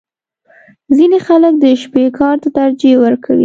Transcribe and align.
•ځینې 0.97 1.19
خلک 1.27 1.53
د 1.59 1.65
شپې 1.81 2.05
کار 2.19 2.35
ته 2.43 2.49
ترجیح 2.57 2.95
ورکوي. 3.03 3.39